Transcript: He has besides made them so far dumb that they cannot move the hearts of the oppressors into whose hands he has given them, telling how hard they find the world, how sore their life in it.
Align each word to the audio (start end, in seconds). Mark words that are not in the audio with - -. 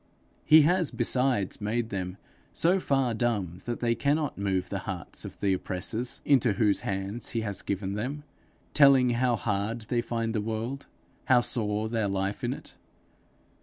He 0.43 0.63
has 0.63 0.89
besides 0.89 1.61
made 1.61 1.91
them 1.91 2.17
so 2.53 2.79
far 2.79 3.13
dumb 3.13 3.59
that 3.65 3.81
they 3.81 3.93
cannot 3.93 4.35
move 4.35 4.67
the 4.69 4.79
hearts 4.89 5.25
of 5.25 5.39
the 5.39 5.53
oppressors 5.53 6.21
into 6.25 6.53
whose 6.53 6.79
hands 6.79 7.29
he 7.37 7.41
has 7.41 7.61
given 7.61 7.93
them, 7.93 8.23
telling 8.73 9.11
how 9.11 9.35
hard 9.35 9.81
they 9.89 10.01
find 10.01 10.33
the 10.33 10.41
world, 10.41 10.87
how 11.25 11.41
sore 11.41 11.87
their 11.87 12.07
life 12.07 12.43
in 12.43 12.51
it. 12.51 12.73